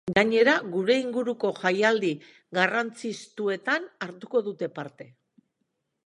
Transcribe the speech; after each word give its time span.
Gainera, 0.17 0.53
gure 0.75 0.93
inguruko 0.99 1.49
jaialdi 1.57 2.09
garrantzistuenetan 2.59 3.85
hartuko 4.07 4.41
dute 4.49 4.71
parte. 4.79 5.07